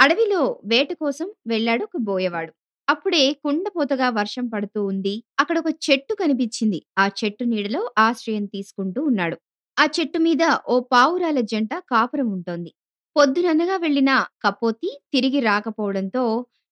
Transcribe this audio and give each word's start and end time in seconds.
అడవిలో 0.00 0.40
వేట 0.64 0.90
కోసం 1.00 1.28
వెళ్ళాడు 1.46 1.82
ఒక 1.84 1.98
బోయవాడు. 2.00 2.52
అప్పుడే 2.88 3.22
కుండపోతగా 3.44 4.06
వర్షం 4.10 4.44
పడుతూ 4.48 4.80
ఉంది. 4.84 5.12
అక్కడొక 5.40 5.70
చెట్టు 5.86 6.12
కనిపించింది. 6.14 6.80
ఆ 6.98 7.06
చెట్టు 7.20 7.44
నీడలో 7.44 7.82
ఆశ్రయం 8.00 8.44
తీసుకుంటూ 8.46 9.00
ఉన్నాడు. 9.10 9.36
ఆ 9.76 9.84
చెట్టు 9.96 10.18
మీద 10.18 10.42
ఓ 10.68 10.76
పావురాల 10.92 11.40
జంట 11.52 11.72
కాపురం 11.92 12.28
ఉంటోంది. 12.32 12.70
పొద్దుననగా 13.16 13.76
వెళ్ళిన 13.76 14.10
కపోతి 14.44 14.90
తిరిగి 15.12 15.40
రాకపోవడంతో 15.46 16.24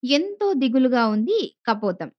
ఎంతో 0.02 0.48
దిగులుగా 0.54 1.04
ఉంది 1.14 1.38
కపోతం. 1.68 2.10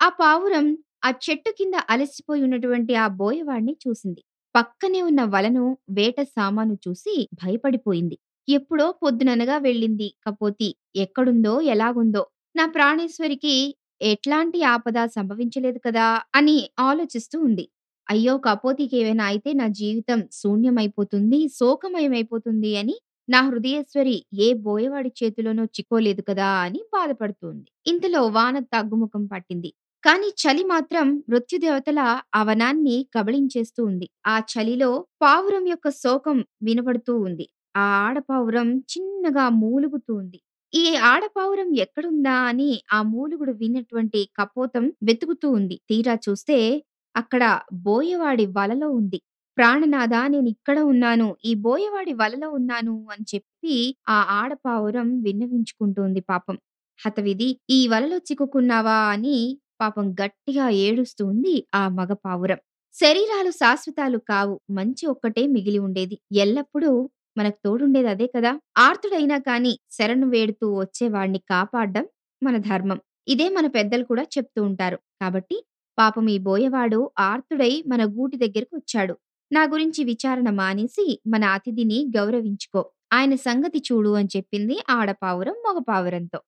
ఆ 0.00 0.08
పావురం 0.18 0.66
ఆ 1.04 1.10
చెట్టు 1.24 1.50
కింద 1.58 1.76
అలసిపోయి 1.90 2.42
ఉన్నటువంటి 2.46 2.94
ఆ 2.96 3.06
బోయవాడిని 3.18 3.74
చూసింది. 3.84 4.22
పక్కనే 4.54 5.00
ఉన్న 5.02 5.22
వలను, 5.32 5.64
వేట 5.90 6.18
సామాను 6.34 6.74
చూసి 6.84 7.14
భయపడిపోయింది. 7.42 8.16
ఎప్పుడో 8.48 8.86
పొద్దుననగా 9.02 9.56
వెళ్ళింది 9.58 10.08
కపోతి. 10.26 10.68
ఎక్కడుందో, 10.96 11.54
ఎలాగుందో, 11.74 12.22
నా 12.54 12.64
ప్రాణేశ్వరికి 12.74 13.54
ఎట్లాంటి 14.04 14.58
ఆపద 14.72 14.98
సంభవించలేదు 15.14 15.78
కదా! 15.86 16.06
అని 16.34 16.56
ఆలోచిస్తూ 16.80 17.36
ఉంది. 17.40 17.64
అయ్యో! 18.06 18.34
కపోతికేమైనా 18.46 19.24
అయితే 19.30 19.50
నా 19.54 19.66
జీవితం 19.78 20.20
శూన్యమైపోతుంది, 20.40 21.40
శోకమయమైపోతుంది 21.58 22.72
అని 22.76 22.96
నా 23.28 23.40
హృదయేశ్వరి 23.46 24.16
ఏ 24.38 24.52
బోయవాడి 24.64 25.10
చేతిలోనో 25.20 25.64
చిక్కోలేదు 25.76 26.22
కదా! 26.28 26.48
అని 26.64 26.80
బాధపడుతుంది 26.92 27.62
ఇంతలో 27.86 28.22
వాన 28.36 28.56
తగ్గుముఖం 28.74 29.22
పట్టింది. 29.26 29.70
కానీ 30.04 30.28
చలి 30.40 30.64
మాత్రం 30.64 31.06
మృత్యుదేవతల 31.28 32.00
ఆ 32.34 32.40
వనాన్ని 32.42 32.96
కబళించేస్తూ 33.14 33.80
ఉంది. 33.84 34.06
ఆ 34.26 34.34
చలిలో 34.52 34.90
పావురం 35.22 35.64
యొక్క 35.68 35.88
శోకం 36.00 36.38
వినబడుతూ 36.62 37.14
ఉంది. 37.20 37.46
ఆ 37.74 37.84
ఆడపావురం 38.04 38.68
చిన్నగా 38.92 39.46
మూలుగుతూ 39.60 40.12
ఉంది. 40.14 40.38
ఈ 40.72 40.84
ఆడపావురం 41.10 41.68
ఎక్కడుందా 41.76 42.36
అని 42.48 42.70
ఆ 42.92 42.98
మూలుగుడు 43.10 43.52
విన్నటువంటి 43.60 44.20
కపోతం 44.38 44.84
వెతుకుతూ 45.02 45.48
ఉంది. 45.50 45.76
తీరా 45.90 46.14
చూస్తే 46.26 46.58
అక్కడ 47.14 47.42
బోయవాడి 47.86 48.46
వలలో 48.56 48.88
ఉంది. 48.92 49.18
ప్రాణనాథా 49.58 50.22
నేనిక్కడ 50.28 50.78
ఉన్నాను. 50.92 51.28
ఈ 51.44 51.52
బోయవాడి 51.64 52.14
వలలో 52.14 52.48
ఉన్నాను 52.50 52.94
అని 53.12 53.24
చెప్పి 53.34 53.74
ఆ 54.08 54.18
ఆడపావురం 54.38 55.08
విన్నవించుకుంటోంది 55.22 56.22
పాపం. 56.30 56.56
హతవిధి 57.00 57.48
ఈ 57.70 57.80
వలలో 57.88 58.18
చిక్కుకున్నావా 58.26 58.98
అని 59.12 59.36
పాపం 59.84 60.06
గట్టిగా 60.20 60.66
ఏడుస్తూ 60.80 61.22
ఉంది 61.26 61.54
ఆ 61.74 61.84
మగ 61.94 62.10
పావురం. 62.24 62.60
శరీరాలు 62.94 63.50
శాశ్వతాలు 63.54 64.18
కావు. 64.28 64.54
మంచి 64.70 65.04
ఒక్కటే 65.06 65.42
మిగిలి 65.54 65.80
ఉండేది. 65.86 66.16
ఎల్లప్పుడూ 66.36 66.90
మనకు 67.36 67.58
తోడుండేది 67.64 68.08
అదే 68.10 68.26
కదా! 68.34 68.52
ఆర్తుడైనా 68.78 69.38
కాని 69.42 69.72
శరణు 69.90 70.26
వేడుతూ 70.26 70.66
వచ్చేవాడిని 70.76 71.40
కాపాడడం 71.50 72.04
మన 72.42 72.56
ధర్మం. 72.68 72.98
ఇదే 73.28 73.46
మన 73.50 73.66
పెద్దలు 73.74 74.04
కూడా 74.04 74.24
చెప్తూ 74.34 74.60
ఉంటారు. 74.64 74.98
కాబట్టి 75.20 75.56
పాపం 75.98 76.26
ఈ 76.28 76.38
బోయవాడు 76.40 77.00
ఆర్తుడై 77.26 77.72
మన 77.86 78.02
గూటి 78.14 78.36
దగ్గరకొచ్చాడు. 78.36 79.14
నా 79.50 79.62
గురించి 79.66 80.00
విచారణ 80.10 80.48
మానేసి 80.54 81.04
మన 81.26 81.44
అతిథిని 81.56 81.98
గౌరవించుకో. 82.16 82.82
ఆయన 83.12 83.34
సంగతి 83.46 83.80
చూడు 83.88 84.10
అని 84.18 84.30
చెప్పింది 84.36 84.76
ఆడపావురం 84.90 85.56
మగపావురంతో 85.66 86.38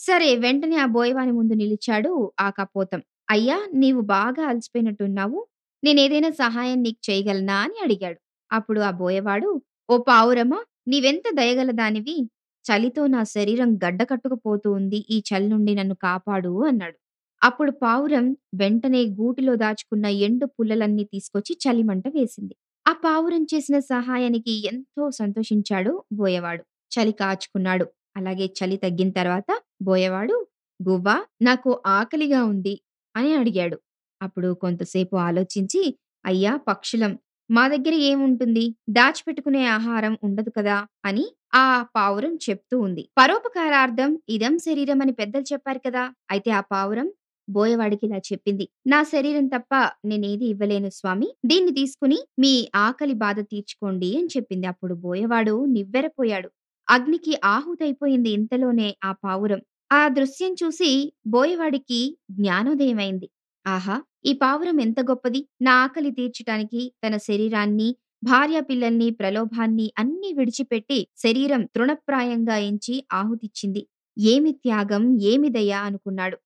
సరే 0.00 0.28
వెంటనే 0.36 0.76
ఆ 0.78 0.88
బోయవాని 0.90 1.32
ముందు 1.32 1.54
నిలిచాడు 1.54 2.10
ఆ 2.38 2.48
కపోతం. 2.58 3.00
అయ్యా! 3.28 3.56
నీవు 3.74 4.00
బాగా 4.12 4.42
అలసిపోయినట్టున్నావు. 4.50 5.38
నేనేదైనా 5.82 6.30
సహాయం 6.40 6.78
నీకు 6.82 7.00
చేయగలనా 7.08 7.56
అని 7.64 7.76
అడిగాడు. 7.84 8.18
అప్పుడు 8.50 8.80
ఆ 8.80 8.92
బోయవాడు 8.98 9.48
ఓ 9.88 9.96
పావురమా! 10.08 10.58
నీవెంత 10.86 11.26
దయగల 11.38 11.70
దానివి. 11.78 12.16
చలితో 12.64 13.02
నా 13.08 13.20
శరీరం 13.34 13.70
గడ్డకట్టుకుపోతూ 13.84 14.68
ఉంది. 14.72 14.98
ఈ 15.08 15.22
చలి 15.28 15.48
నుండి 15.48 15.72
నన్ను 15.74 15.96
కాపాడు 16.04 16.52
అన్నాడు. 16.68 16.96
అప్పుడు 17.42 17.72
పావురం 17.82 18.26
వెంటనే 18.54 19.02
గూటిలో 19.18 19.54
దాచుకున్న 19.56 20.06
ఎండు 20.26 20.46
పుల్లలన్నీ 20.54 21.04
తీసుకొచ్చి 21.12 21.52
చలిమంట 21.64 22.06
వేసింది. 22.16 22.54
ఆ 22.86 22.92
పావురం 23.04 23.42
చేసిన 23.52 23.76
సహాయానికి 23.90 24.54
ఎంతో 24.68 25.04
సంతోషించాడు 25.18 25.92
బోయవాడు. 26.12 26.62
చలి 26.92 27.14
కాచుకున్నాడు. 27.20 27.86
అలాగే 28.16 28.46
చలి 28.58 28.76
తగ్గిన 28.78 29.10
తర్వాత 29.12 29.50
బోయవాడు 29.80 30.36
గువ్వా! 30.80 31.16
నాకు 31.42 31.70
ఆకలిగా 31.90 32.40
ఉంది 32.44 32.74
అని 33.14 33.30
అడిగాడు. 33.34 33.76
అప్పుడు 34.20 34.48
కొంతసేపు 34.62 35.14
ఆలోచించి 35.24 35.82
అయ్యా 36.24 36.52
పక్షులం 36.66 37.12
మా 37.50 37.64
దగ్గర 37.68 37.94
ఏముంటుంది? 38.08 38.64
దాచిపెట్టుకునే 38.90 39.62
ఆహారం 39.70 40.14
ఉండదు 40.22 40.50
కదా! 40.56 40.76
అని 41.04 41.24
ఆ 41.56 41.66
పావురం 41.96 42.34
చెప్తూ 42.44 42.76
ఉంది. 42.80 43.02
పరోపకారార్థం 43.16 44.10
ఇదం 44.28 44.54
శరీరం 44.66 44.98
అని 45.04 45.14
పెద్దలు 45.14 45.46
చెప్పారు 45.52 45.80
కదా! 45.86 46.04
అయితే 46.30 46.50
ఆ 46.52 46.62
పావురం 46.70 47.08
బోయవాడికి 47.48 48.04
ఇలా 48.06 48.18
చెప్పింది. 48.26 48.64
నా 48.86 48.98
శరీరం 49.12 49.46
తప్ప 49.48 49.72
నేనేది 50.06 50.46
ఇవ్వలేను 50.50 50.90
స్వామి. 50.96 51.28
దీన్ని 51.44 51.72
తీసుకుని 51.72 52.18
మీ 52.38 52.52
ఆకలి 52.84 53.16
బాధ 53.22 53.38
తీర్చుకోండి 53.50 54.10
అని 54.18 54.30
చెప్పింది. 54.34 54.66
అప్పుడు 54.72 54.94
బోయవాడు 55.04 55.54
నివ్వెరపోయాడు. 55.74 56.50
అగ్నికి 56.90 57.32
ఆహుతైపోయింది 57.46 58.30
ఇంతలోనే 58.30 58.88
ఆ 59.04 59.12
పావురం. 59.22 59.60
ఆ 59.90 60.02
దృశ్యం 60.08 60.52
చూసి 60.54 60.90
బోయవాడికి 61.26 62.00
జ్ఞానోదయమైంది. 62.30 63.28
ఆహా! 63.66 63.96
ఈ 64.24 64.32
పావురం 64.34 64.78
ఎంత 64.80 65.00
గొప్పది. 65.02 65.40
నా 65.60 65.74
ఆకలి 65.82 66.10
తీర్చటానికి 66.10 66.82
తన 67.04 67.14
శరీరాన్ని, 67.24 67.88
భార్యాపిల్లల్ని, 68.22 69.08
ప్రలోభాన్ని 69.12 69.86
అన్నీ 69.98 70.30
విడిచిపెట్టి 70.32 71.00
శరీరం 71.16 71.62
తృణప్రాయంగా 71.74 72.56
ఎంచి 72.64 72.96
ఆహుతిచ్చింది. 73.12 73.82
ఏమి 74.16 74.52
త్యాగం, 74.60 75.02
ఏమి 75.24 75.48
దయ 75.50 75.72
అనుకున్నాడు. 75.88 76.38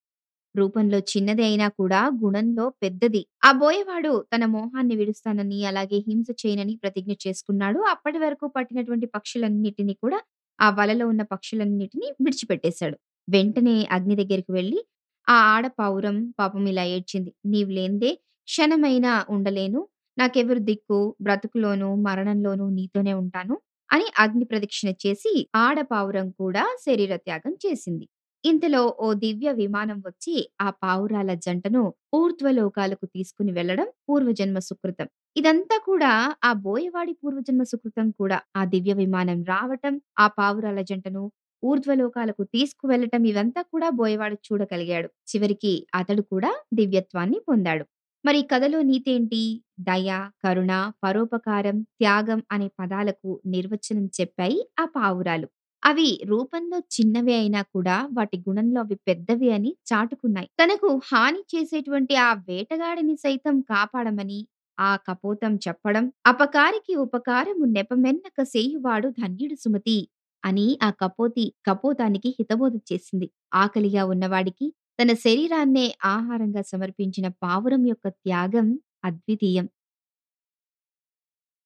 రూపంలో 0.55 0.99
చిన్నది 1.11 1.43
అయినా 1.43 1.69
కూడా 1.77 2.01
గుణంలో 2.21 2.65
పెద్దది. 2.83 3.23
ఆ 3.43 3.51
బోయవాడు 3.55 4.13
తన 4.33 4.45
మోహాన్ని 4.53 4.95
విడుస్తానని, 4.97 5.59
అలాగే 5.67 5.99
హింస 6.07 6.29
చేయనని 6.41 6.75
ప్రతిజ్ఞ 6.77 7.13
చేసుకున్నాడు. 7.25 7.81
అప్పటి 7.93 8.19
వరకు 8.19 8.47
పట్టినటువంటి 8.51 9.07
పక్షులన్నిటిని 9.15 9.95
కూడా 9.97 10.19
ఆ 10.65 10.71
వలలో 10.79 11.05
ఉన్న 11.09 11.23
పక్షులన్నిటినీ 11.33 12.09
విడిచిపెట్టేశాడు. 12.21 12.97
వెంటనే 13.29 13.77
అగ్ని 13.91 14.15
దగ్గరికి 14.21 14.53
వెళ్ళి 14.53 14.81
ఆ 15.27 15.37
ఆడపావురం 15.55 16.17
పాపం 16.39 16.65
ఇలా 16.69 16.85
ఏడ్చింది. 16.95 17.31
నీవు 17.47 17.71
లేందే 17.71 18.11
క్షణమైనా 18.49 19.13
ఉండలేను. 19.31 19.81
నాకెవరు 20.19 20.61
దిక్కు? 20.65 20.99
బ్రతుకులోనూ, 21.21 21.89
మరణంలోనూ 22.07 22.67
నీతోనే 22.71 23.13
ఉంటాను 23.23 23.55
అని 23.91 24.07
అగ్ని 24.19 24.45
ప్రదక్షిణ 24.45 24.89
చేసి 25.05 25.33
ఆడపావురం 25.57 26.29
కూడా 26.41 26.65
శరీర 26.85 27.13
త్యాగం 27.25 27.55
చేసింది. 27.65 28.07
ఇంతలో 28.45 28.83
ఓ 29.01 29.09
దివ్య 29.23 29.51
విమానం 29.55 29.99
వచ్చి 30.07 30.35
ఆ 30.61 30.69
పావురాల 30.83 31.31
జంటను 31.45 31.83
ఊర్ధ్వలోకాలకు 32.15 33.07
తీసుకుని 33.15 33.53
వెళ్ళడం 33.53 33.89
పూర్వజన్మ 34.07 34.59
సుకృతం. 34.67 35.09
ఇదంతా 35.37 35.77
కూడా 35.87 36.11
ఆ 36.43 36.51
బోయవాడి 36.65 37.13
పూర్వజన్మ 37.21 37.63
సుకృతం 37.71 38.07
కూడా. 38.21 38.39
ఆ 38.57 38.63
దివ్య 38.65 38.93
విమానం 38.95 39.39
రావటం, 39.45 39.95
ఆ 40.19 40.27
పావురాల 40.39 40.81
జంటను 40.83 41.23
ఊర్ధ్వలోకాలకు 41.63 42.43
తీసుకువెళ్ళటం 42.55 43.23
ఇవంతా 43.27 43.61
కూడా 43.73 43.89
బోయవాడు 43.99 44.37
చూడగలిగాడు. 44.47 45.09
చివరికి 45.29 45.73
అతడు 45.95 46.23
కూడా 46.33 46.51
దివ్యత్వాన్ని 46.75 47.39
పొందాడు. 47.49 47.85
మరి 48.25 48.39
ఈ 48.39 48.47
కథలో 48.51 48.79
నీతేంటి? 48.83 49.41
దయ, 49.81 50.11
కరుణ, 50.45 50.73
పరోపకారం, 51.03 51.79
త్యాగం 51.99 52.41
అనే 52.51 52.69
పదాలకు 52.79 53.31
నిర్వచనం 53.47 54.07
చెప్పాయి 54.19 54.59
ఆ 54.79 54.85
పావురాలు. 54.97 55.49
అవి 55.83 56.09
రూపంలో 56.25 56.79
చిన్నవే 56.95 57.35
అయినా 57.35 57.61
కూడా 57.75 57.97
వాటి 58.13 58.37
గుణంలో 58.47 58.81
అవి 58.81 58.97
పెద్దవి 59.09 59.49
అని 59.53 59.71
చాటుకున్నాయి. 59.91 60.49
తనకు 60.61 60.91
హాని 61.09 61.43
చేసేటువంటి 61.53 62.15
ఆ 62.21 62.31
వేటగాడిని 62.47 63.17
సైతం 63.17 63.57
కాపాడమని 63.71 64.39
ఆ 64.79 64.91
కపోతం 65.09 65.53
చెప్పడం, 65.67 66.05
అపకారికి 66.27 66.95
ఉపకారము 66.97 67.65
నెపమెన్నక 67.75 68.43
సేయువాడు 68.47 69.09
ధన్యుడు 69.21 69.57
సుమతి 69.61 69.99
అని 70.43 70.67
ఆ 70.83 70.91
కపోతి 71.03 71.45
కపోతానికి 71.67 72.31
హితబోధ 72.39 72.75
చేసింది. 72.91 73.29
ఆకలిగా 73.55 74.05
ఉన్నవాడికి 74.07 74.67
తన 75.01 75.11
శరీరాన్నే 75.25 75.87
ఆహారంగా 76.07 76.63
సమర్పించిన 76.65 77.27
పావురం 77.43 77.85
యొక్క 77.89 78.07
త్యాగం 78.19 78.67
అద్వితీయం. 79.05 79.67